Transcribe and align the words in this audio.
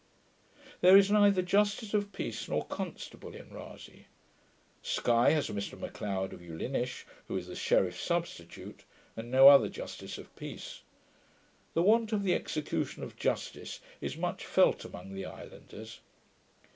There 0.79 0.97
is 0.97 1.11
neither 1.11 1.43
justice 1.43 1.93
of 1.93 2.11
peace, 2.11 2.49
nor 2.49 2.65
constable 2.65 3.35
in 3.35 3.51
Rasay. 3.51 4.05
Sky 4.81 5.29
has 5.29 5.49
Mr 5.51 5.77
M'Cleod 5.77 6.33
of 6.33 6.41
Ulinish, 6.41 7.03
who 7.27 7.37
is 7.37 7.45
the 7.45 7.55
sheriff 7.55 8.01
substitute, 8.01 8.83
and 9.15 9.29
no 9.29 9.47
other 9.47 9.69
justice 9.69 10.17
of 10.17 10.35
peace. 10.35 10.81
The 11.75 11.83
want 11.83 12.11
of 12.13 12.23
the 12.23 12.33
execution 12.33 13.03
of 13.03 13.15
justice 13.15 13.79
is 14.01 14.17
much 14.17 14.43
felt 14.43 14.85
among 14.85 15.13
the 15.13 15.25
islanders. 15.27 15.99